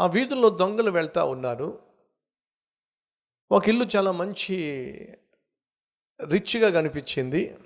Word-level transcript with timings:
ఆ 0.00 0.06
వీధుల్లో 0.06 0.50
దొంగలు 0.50 0.90
వెళ్తూ 0.90 1.26
ఉన్నారు. 1.26 1.82
ఒక 3.50 3.68
ఇల్లు 3.68 3.86
చాలా 3.96 4.12
మంచి 4.12 4.54
రిచ్గా 6.24 6.70
కనిపించింది. 6.70 7.58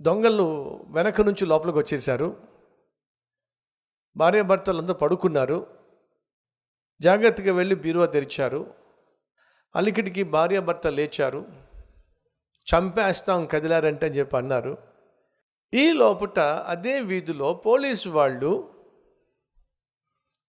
దొంగలు 0.00 0.44
వెనక 0.88 1.20
నుంచి 1.20 1.46
లోపలికి 1.46 1.78
వచ్చేసారు 1.78 2.36
భార్యాభర్తలు 4.16 4.78
అందరూ 4.78 4.94
పడుకున్నారు. 4.94 5.66
జాగ్రత్తగా 7.00 7.52
వెళ్ళి 7.52 7.74
బీరువా 7.74 8.06
తెరిచారు. 8.06 8.74
అలికిడికి 9.76 10.22
భార్యాభర్త 10.22 10.86
లేచారు. 10.86 11.46
చంపేస్తాం 12.74 13.46
కదిలారంటే 13.46 14.06
అని 14.06 14.14
చెప్పి 14.14 14.36
అన్నారు. 14.36 14.78
ఈ 15.74 15.92
లోపట 15.92 16.38
అదే 16.38 17.00
వీధిలో 17.00 17.54
పోలీసు 17.54 18.08
వాళ్ళు 18.08 18.77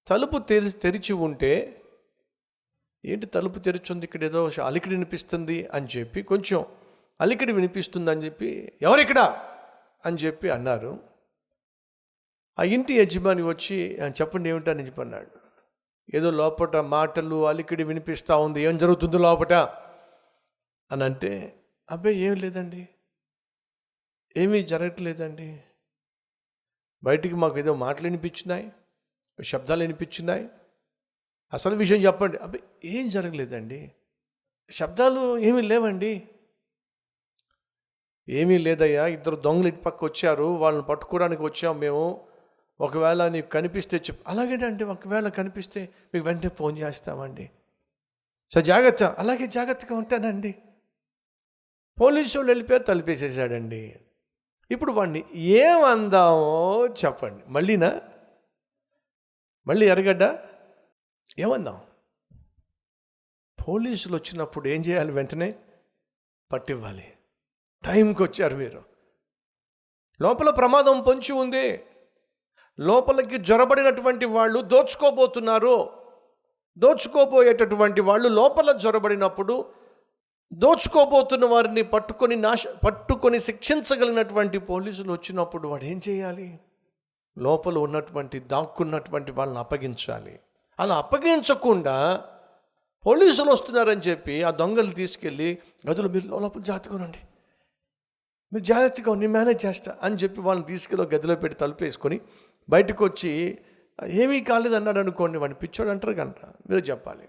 తలుపు 0.07 0.37
తెరి 0.37 0.71
తెరిచి 0.71 1.13
ఉంటే 1.13 1.75
ఏంటి 3.05 3.25
తలుపు 3.25 3.59
తెరిచింది 3.59 4.03
ఇక్కడ 4.03 4.23
ఏదో 4.23 4.51
అలికిడి 4.63 4.95
వినిపిస్తుంది 4.95 5.67
అని 5.67 5.87
చెప్పి 5.97 6.21
కొంచెం 6.21 6.65
అలికిడి 7.21 7.53
వినిపిస్తుంది 7.53 8.11
అని 8.11 8.25
చెప్పి 8.25 8.73
ఎవరిక్కడ? 8.81 9.19
అని 10.05 10.17
చెప్పి 10.17 10.49
అన్నారు. 10.49 10.99
ఆ 12.59 12.63
ఇంటి 12.63 12.93
యజమాని 12.93 13.41
వచ్చి 13.41 13.75
చెప్పండి 13.75 14.21
చెప్పండి 14.21 14.49
ఏమిటని 14.49 14.85
చెప్పి 14.85 15.01
అన్నాడు. 15.01 15.31
ఏదో 16.13 16.31
లోపట 16.31 16.75
మాటలు 16.75 17.47
అలికిడి 17.47 17.83
వినిపిస్తూ 17.83 18.39
ఉంది. 18.39 18.61
ఏం 18.61 18.77
జరుగుతుంది 18.77 19.17
లోపట? 19.17 19.53
అని 20.91 21.03
అంటే 21.03 21.61
అబ్బాయి 21.91 22.17
ఏం 22.17 22.33
లేదండి. 22.33 22.89
ఏమీ 24.37 24.63
జరగట్లేదండి. 24.63 25.63
బయటికి 27.03 27.35
మాకు 27.35 27.57
ఏదో 27.57 27.73
మాటలు 27.73 28.03
వినిపించినాయి. 28.03 28.71
శబ్దాలు 29.43 29.81
వినిపించినాయి. 29.81 30.49
అసలు 31.53 31.75
విషయం 31.75 31.97
చెప్పండి. 31.97 32.37
అబ్బాయి 32.37 32.91
ఏం 32.97 33.09
జరగలేదండి? 33.09 33.91
శబ్దాలు 34.71 35.37
ఏమీ 35.37 35.61
లేవండి. 35.61 36.29
ఏమీ 38.29 38.57
లేదయ్యా 38.57 39.07
ఇద్దరు 39.07 39.35
దొంగలు 39.35 39.67
ఇటు 39.67 39.81
పక్క 39.81 40.05
వచ్చారు 40.05 40.43
వాళ్ళని 40.43 40.83
పట్టుకోవడానికి 40.83 41.41
వచ్చాం 41.41 41.79
మేము. 41.79 42.27
ఒకవేళ 42.81 43.27
నీకు 43.27 43.49
కనిపిస్తే 43.49 43.97
చెప్పు. 43.97 44.29
అలాగేనండి 44.29 44.83
ఒకవేళ 44.83 45.29
కనిపిస్తే 45.29 45.89
మీకు 46.13 46.25
వెంటనే 46.25 46.49
ఫోన్ 46.49 46.77
చేస్తామండి. 46.77 47.51
సో 48.51 48.61
జాగ్రత్త. 48.61 49.03
అలాగే 49.03 49.47
జాగ్రత్తగా 49.47 49.95
ఉంటానండి. 49.95 50.55
పోలీసు 52.01 52.37
వాళ్ళు 52.37 52.51
వెళ్ళిపోయారు 52.51 52.83
తలిపేసేసాడండి 52.83 53.95
ఇప్పుడు 54.71 54.91
వాడిని 54.91 55.23
ఏమందామో 55.33 56.87
చెప్పండి. 57.05 57.43
మళ్ళీనా? 57.47 58.01
మళ్ళీ 59.69 59.89
ఎరగడ్డ 59.89 60.23
ఏమందాం? 61.39 61.81
పోలీసులు 63.67 64.15
వచ్చినప్పుడు 64.15 64.67
ఏం 64.67 64.81
చేయాలి 64.81 65.11
వెంటనే? 65.11 65.55
పట్టివ్వాలి. 66.51 67.13
టైంకి 67.85 68.23
వచ్చారు 68.23 68.55
మీరు 68.55 68.83
లోపల 70.21 70.49
ప్రమాదం 70.49 71.01
పొంచి 71.01 71.31
ఉంది. 71.31 71.83
లోపలికి 72.79 73.37
జొరబడినటువంటి 73.37 74.25
వాళ్ళు 74.25 74.61
దోచుకోబోతున్నారు. 74.61 75.89
దోచుకోబోయేటటువంటి 76.77 78.01
వాళ్ళు 78.01 78.29
లోపల 78.29 78.71
జొరబడినప్పుడు 78.71 79.73
దోచుకోబోతున్న 80.53 81.45
వారిని 81.45 81.83
పట్టుకొని 81.83 82.35
నాశ 82.35 82.67
పట్టుకొని 82.67 83.39
శిక్షించగలిగినటువంటి 83.39 84.59
పోలీసులు 84.59 85.11
వచ్చినప్పుడు 85.11 85.67
వాడు 85.67 85.83
ఏం 85.83 86.01
చేయాలి? 86.09 86.59
లోపల 87.37 87.77
ఉన్నటువంటి 87.77 88.39
దాక్కున్నటువంటి 88.39 89.31
వాళ్ళని 89.31 89.59
అప్పగించాలి. 89.59 90.39
అలా 90.79 90.97
అప్పగించకుండా 90.97 92.25
పోలీసులు 93.05 93.51
వస్తున్నారని 93.51 94.01
చెప్పి 94.01 94.43
ఆ 94.43 94.51
దొంగలు 94.51 94.91
తీసుకెళ్ళి 94.91 95.57
గదులు 95.89 96.07
మీరు 96.07 96.27
లోపల 96.27 96.61
జాగ్రత్తగా 96.61 96.97
మీరు 98.53 98.63
జాగ్రత్తగా 98.63 99.15
నేను 99.15 99.33
మేనేజ్ 99.33 99.65
చేస్తా 99.65 99.97
అని 100.03 100.15
చెప్పి 100.15 100.41
వాళ్ళని 100.41 100.67
తీసుకెళ్ళి 100.67 101.15
గదిలో 101.15 101.35
పెట్టి 101.35 101.59
తలుపేసుకొని 101.59 102.21
బయటకు 102.69 103.05
వచ్చి 103.05 103.59
ఏమీ 104.07 104.41
కాలేదు 104.41 104.75
అన్నాడు 104.75 104.99
అనుకోండి 104.99 105.37
వాడిని 105.37 105.59
పిచ్చోడు 105.59 105.89
అంటారు 105.89 106.13
కంట 106.13 106.35
మీరు 106.45 106.79
చెప్పాలి. 106.79 107.27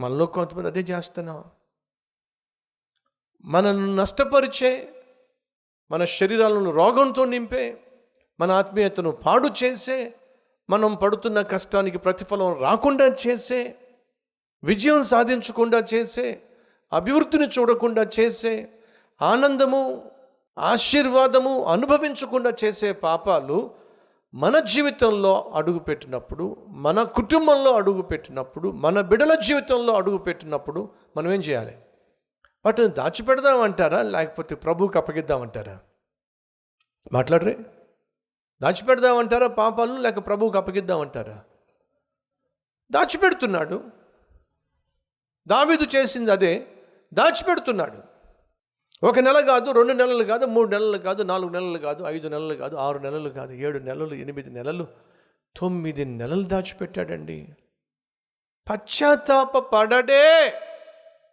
మనలో 0.00 0.26
కొంతమంది 0.26 0.68
అదే 0.68 0.80
చేస్తున్నాం 0.80 1.44
మనల్ని 3.44 3.96
నష్టపరిచే 3.96 4.94
మన 5.90 6.04
శరీరాలను 6.04 6.70
రోగంతో 6.72 7.24
నింపే 7.24 7.64
మన 8.38 8.50
ఆత్మీయతను 8.52 9.10
పాడు 9.24 9.48
చేసే 9.62 9.98
మనం 10.68 10.94
పడుతున్న 10.94 11.42
కష్టానికి 11.42 11.98
ప్రతిఫలం 11.98 12.54
రాకుండా 12.60 13.06
చేసే 13.22 13.60
విజయం 14.62 15.02
సాధించకుండా 15.04 15.78
చేసే 15.92 16.26
అభివృద్ధిని 16.92 17.46
చూడకుండా 17.48 18.02
చేసే 18.18 18.54
ఆనందము 19.20 19.80
ఆశీర్వాదము 20.56 21.64
అనుభవించకుండా 21.64 22.50
చేసే 22.64 22.92
పాపాలు 23.02 23.58
మన 24.34 24.58
జీవితంలో 24.64 25.32
అడుగుపెట్టినప్పుడు 25.54 26.44
మన 26.84 27.02
కుటుంబంలో 27.12 27.70
అడుగు 27.74 28.02
పెట్టినప్పుడు 28.02 28.68
మన 28.84 29.00
బిడల 29.00 29.34
జీవితంలో 29.40 29.92
అడుగుపెట్టినప్పుడు 29.94 30.80
మనం 31.16 31.32
ఏం 31.32 31.40
చేయాలి? 31.40 31.74
వాటిని 32.64 32.88
దాచిపెడదామంటారా? 32.88 34.02
లేకపోతే 34.02 34.54
ప్రభువుకి 34.54 34.98
అప్పగిద్దామంటారా? 34.98 35.78
మాట్లాడరే. 37.12 37.58
దాచిపెడదామంటారా 38.62 39.46
పాపాలు 39.46 39.92
లేక 39.92 40.26
ప్రభువుకి 40.26 40.56
అప్పగిద్దామంటారా? 40.56 41.44
దాచిపెడుతున్నాడు. 42.90 43.84
దావీదు 45.48 45.86
చేసింది 45.96 46.32
అదే. 46.32 46.66
దాచిపెడుతున్నాడు. 47.14 48.12
ఒక 49.06 49.18
నెల 49.18 49.40
కాదు 49.40 49.70
రెండు 49.70 49.92
నెలలు 49.92 50.24
కాదు 50.24 50.46
మూడు 50.46 50.70
నెలలు 50.70 50.98
కాదు 50.98 51.22
నాలుగు 51.22 51.50
నెలలు 51.50 51.78
కాదు 51.78 52.04
ఐదు 52.04 52.28
నెలలు 52.28 52.54
కాదు 52.54 52.76
ఆరు 52.76 52.98
నెలలు 52.98 53.28
కాదు 53.28 53.52
ఏడు 53.52 53.78
నెలలు 53.78 54.14
ఎనిమిది 54.14 54.50
నెలలు 54.50 54.86
తొమ్మిది 55.56 56.04
నెలలు 56.04 56.42
దాచిపెట్టాడండి. 56.42 57.56
పశ్చాత్తాప 58.70 59.58
పడడే 59.58 60.52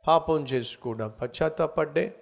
పాపం 0.08 0.44
చేసుకోవడం 0.44 1.14
పశ్చాత్తాపడ్డే. 1.22 2.16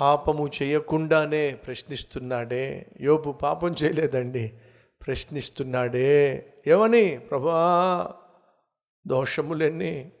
పాపము 0.00 0.50
చేయకుండానే 0.62 1.54
ప్రశ్నిస్తున్నాడే. 1.54 2.86
యోపు 3.00 3.30
పాపం 3.30 3.74
చేయలేదండి. 3.82 4.58
ప్రశ్నిస్తున్నాడే. 5.06 6.46
ఏమని? 6.66 7.18
ప్రభా 7.18 8.14
దోషములెన్ని? 9.06 10.12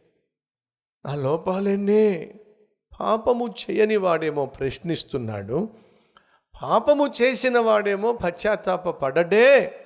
నా 1.06 1.14
లోపాలెన్ని? 1.14 2.34
పాపము 3.00 3.48
చేయని 3.48 3.96
వాడేమో 3.96 4.46
ప్రశ్నిస్తున్నాడు. 4.46 5.68
పాపము 6.62 7.12
చేసిన 7.22 7.58
వాడేమో 7.58 8.12
పశ్చాత్తాప 8.12 8.88
పడడే 8.88 9.76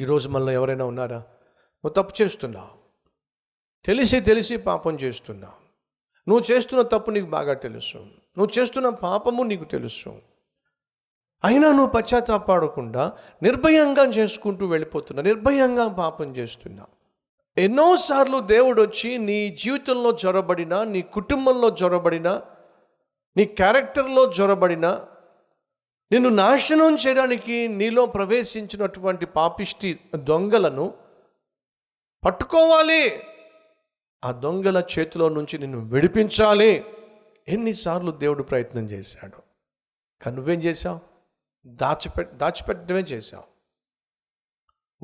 ఈరోజు 0.00 0.28
మనలో 0.28 0.52
ఎవరైనా 0.52 0.84
ఉన్నారా? 0.84 1.16
నువ్వు 1.16 2.02
తప్పు 2.02 2.22
చేస్తున్నావు. 2.22 2.79
తెలిసి 3.84 4.20
తెలిసి 4.20 4.56
పాపం 4.56 4.94
చేస్తున్నావు 4.94 5.60
నువ్వు 6.28 6.52
చేస్తున్న 6.52 6.82
తప్పు 6.82 7.10
నీకు 7.10 7.26
బాగా 7.26 7.54
తెలుసు. 7.54 7.98
నువ్వు 8.38 8.58
చేస్తున్న 8.58 8.88
పాపము 8.88 9.42
నీకు 9.42 9.64
తెలుసు. 9.64 10.22
అయినా 11.44 11.68
నువ్వు 11.68 11.86
పశ్చాత్తాపాడకుండా 11.86 13.12
నిర్భయంగా 13.42 14.02
చేసుకుంటూ 14.02 14.66
వెళ్ళిపోతున్నా. 14.66 15.22
నిర్భయంగా 15.22 15.88
పాపం 15.88 16.36
చేస్తున్నా. 16.36 16.86
ఎన్నోసార్లు 17.58 18.38
దేవుడు 18.38 18.82
వచ్చి 18.82 19.18
నీ 19.18 19.48
జీవితంలో 19.48 20.12
జ్వరబడిన 20.12 20.82
నీ 20.82 21.02
కుటుంబంలో 21.02 21.70
జ్వరబడిన 21.70 22.40
నీ 23.36 23.44
క్యారెక్టర్లో 23.44 24.32
జ్వరబడిన 24.32 25.04
నిన్ను 26.12 26.28
నాశనం 26.28 26.96
చేయడానికి 26.96 27.68
నీలో 27.68 28.06
ప్రవేశించినటువంటి 28.06 29.26
పాపిష్టి 29.26 30.00
దొంగలను 30.16 30.94
పట్టుకోవాలి. 32.24 33.20
ఆ 34.24 34.32
దొంగల 34.32 34.84
చేతిలో 34.98 35.28
నుంచి 35.28 35.58
నిన్ను 35.58 35.78
విడిపించాలి. 35.78 36.84
ఎన్నిసార్లు 37.48 38.10
దేవుడు 38.10 38.42
ప్రయత్నం 38.42 38.84
చేశాడు. 38.84 39.42
కానీ 40.24 40.36
నువ్వేం 40.36 40.60
చేశావు? 40.60 41.00
దాచిపె 41.66 42.24
దాచిపెట్టడమే 42.24 43.00
చేశావు. 43.00 43.44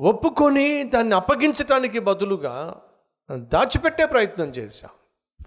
ఒప్పుకొని 0.01 0.83
దాన్ని 0.83 1.15
అప్పగించటానికి 1.15 1.99
బదులుగా 1.99 2.81
దాచిపెట్టే 3.31 4.05
ప్రయత్నం 4.05 4.47
చేశావు. 4.47 4.97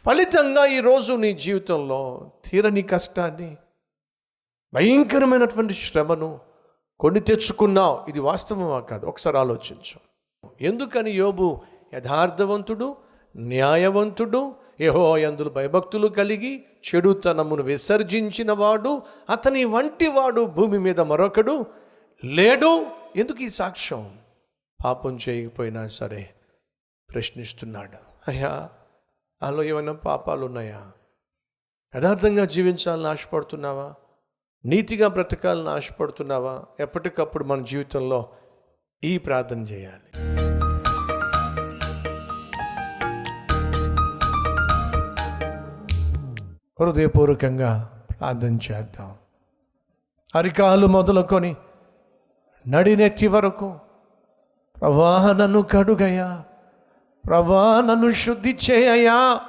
ఫలితంగా 0.05 0.67
ఈరోజు 0.67 1.13
నీ 1.13 1.33
జీవితంలో 1.33 2.31
తీరని 2.45 2.83
కష్టాన్ని 2.83 3.57
భయంకరమైనటువంటి 4.75 5.75
శ్రమను 5.75 6.41
కొన్ని 7.01 7.21
తెచ్చుకున్నావు. 7.21 8.07
ఇది 8.09 8.21
వాస్తవమా 8.21 8.81
కాదు? 8.81 9.07
ఒకసారి 9.07 9.39
ఆలోచించు. 9.39 10.01
ఎందుకని 10.61 11.11
యోబు 11.11 11.61
యథార్థవంతుడు? 11.95 13.10
న్యాయవంతుడు 13.37 14.55
యహో 14.81 15.19
అందులు 15.19 15.51
భయభక్తులు 15.51 16.09
కలిగి 16.09 16.63
చెడుతనమును 16.63 17.63
విసర్జించిన 17.63 18.53
వాడు 18.53 19.03
అతని 19.31 19.65
వంటి 19.65 20.09
వాడు 20.09 20.47
భూమి 20.47 20.79
మీద 20.79 21.01
మరొకడు 21.01 21.67
లేడు. 22.25 22.87
ఎందుకు 23.17 23.43
ఈ 23.43 23.49
సాక్ష్యం? 23.49 24.19
పాపం 24.85 25.19
చేయకపోయినా 25.29 25.89
సరే 25.89 26.31
ప్రశ్నిస్తున్నాడు. 27.15 27.97
అయ్యా 28.29 28.69
నాలో 29.43 29.63
ఏమైనా 29.63 29.93
పాపాలు 29.93 30.47
ఉన్నాయా? 30.47 30.91
యథార్థంగా 31.97 32.45
జీవించాలని 32.45 33.07
ఆశపడుతున్నావా? 33.07 33.95
నీతిగా 34.65 35.09
బ్రతకాలని 35.09 35.69
ఆశపడుతున్నావా? 35.69 36.65
ఎప్పటికప్పుడు 36.81 37.45
మన 37.45 37.63
జీవితంలో 37.63 38.29
ఈ 39.05 39.19
ప్రార్థన 39.19 39.59
చేయాలి. 39.59 40.40
హృదయపూర్వకంగా 46.81 47.91
ప్రార్థన 48.21 48.55
చేద్దాం. 48.55 49.15
అరికాలు 50.35 50.87
మొదలుకొని 50.87 51.57
నడినెత్తి 52.69 53.27
వరకు 53.27 53.79
ప్రభా 54.81 55.33
నన్ను 55.33 55.63
కడుగయ్యా. 55.63 56.43
ప్రభా 57.27 57.81
నన్ను 57.81 58.11
శుద్ధి 58.11 58.59
చేయయా 58.71 59.41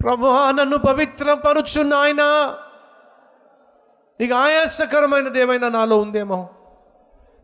ప్రభా 0.00 0.50
నన్ను 0.50 0.76
పవిత్రపరుచు 0.76 1.82
నాయనా. 1.82 2.56
నీకు 4.20 4.34
ఆయాసకరమైనది 4.34 5.40
ఏమైనా 5.40 5.68
నాలో 5.68 5.98
ఉందేమో? 5.98 6.48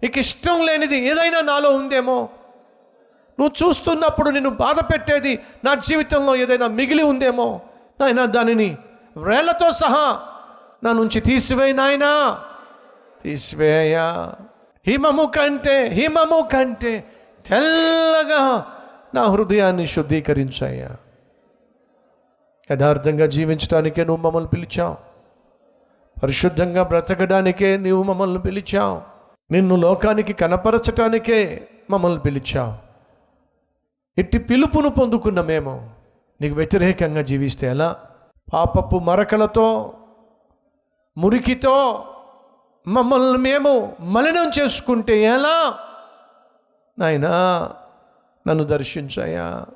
నీకు 0.02 0.18
ఇష్టం 0.18 0.66
లేనిది 0.66 0.96
ఏదైనా 0.96 1.40
నాలో 1.40 1.70
ఉందేమో? 1.70 2.28
నువ్వు 3.40 3.68
చూస్తున్నప్పుడు 3.68 4.30
నిన్ను 4.30 4.50
బాధ 4.50 4.80
పెట్టేది 4.80 5.38
నా 5.64 5.74
జీవితంలో 5.74 6.36
ఏదైనా 6.36 6.66
మిగిలి 6.66 7.02
ఉందేమో? 7.02 7.60
నాయన 8.00 8.24
దానిని 8.24 8.78
వ్రేళ్ళతో 9.16 9.72
సహా 9.72 10.20
నా 10.84 10.92
నుంచి 10.92 11.20
తీసివేయి 11.20 11.72
నాయనా. 11.72 12.40
తీసివేయా 13.22 14.34
హిమము 14.86 15.32
కంటే 15.36 15.88
హిమము 15.88 16.48
కంటే 16.52 17.04
తెల్లగా 17.46 18.66
నా 19.14 19.24
హృదయాన్ని 19.24 19.86
శుద్ధీకరించాయా 19.86 20.90
యథార్థంగా 22.72 23.26
జీవించడానికే 23.26 24.04
నువ్వు 24.04 24.26
మమ్మల్ని 24.26 24.48
పిలిచావు. 24.48 24.96
పరిశుద్ధంగా 26.22 26.82
బ్రతకడానికే 26.82 27.76
నీవు 27.76 28.02
మమ్మల్ని 28.02 28.40
పిలిచావు. 28.40 29.02
నిన్ను 29.50 29.76
లోకానికి 29.76 30.32
కనపరచటానికే 30.32 31.68
మమ్మల్ని 31.90 32.20
పిలిచావు. 32.20 32.74
ఇట్టి 34.20 34.38
పిలుపును 34.38 34.88
పొందుకున్న 34.88 35.40
మేము 35.40 35.95
నీకు 36.40 36.54
వ్యతిరేకంగా 36.54 37.22
జీవిస్తే 37.22 37.66
ఎలా? 37.66 37.96
పాపపు 38.52 38.98
మరకలతో 38.98 39.94
మురికితో 41.18 42.04
మమ్మల్ని 42.88 43.38
మేము 43.38 43.96
మలినం 44.00 44.50
చేసుకుంటే 44.60 45.20
ఎలా? 45.20 45.78
నాయనా 46.98 47.30
నన్ను 48.48 48.64
దర్శించాయా 48.64 49.66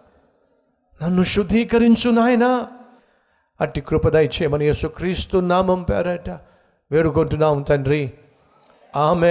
నన్ను 1.03 1.23
శుద్ధీకరించు 1.23 2.11
నాయనా. 2.11 2.67
అట్టి 3.61 3.81
కృపదయ 3.81 4.27
చేయమని 4.27 4.65
యేసుక్రీస్తు 4.65 5.39
నామం 5.39 5.83
పేరట 5.83 6.31
వేడుకుంటున్నాం 6.91 7.63
తండ్రి. 7.63 8.13
ఆమె 8.97 9.29